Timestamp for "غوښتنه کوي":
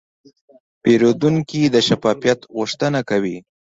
2.55-3.37